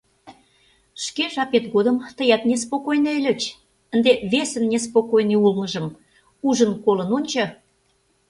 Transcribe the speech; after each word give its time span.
—Шке 1.03 1.25
жапет 1.35 1.65
годым 1.73 1.95
тыят 2.17 2.41
неспокойный 2.49 3.17
ыльыч, 3.19 3.41
ынде 3.93 4.11
весын 4.31 4.63
неспокойный 4.71 5.41
улмыжым 5.45 5.85
ужын-колын 6.47 7.09
ончо. 7.17 7.43